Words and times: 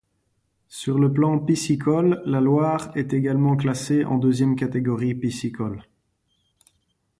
Sur 0.69 0.97
le 0.97 1.13
plan 1.13 1.37
piscicole, 1.37 2.23
la 2.25 2.41
Loire 2.41 2.91
est 2.97 3.13
également 3.13 3.55
classée 3.55 4.03
en 4.03 4.17
deuxième 4.17 4.55
catégorie 4.55 5.13
piscicole. 5.13 5.83